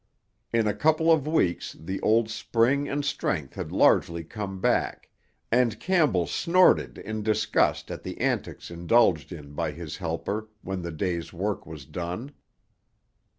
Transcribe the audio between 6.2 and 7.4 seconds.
snorted in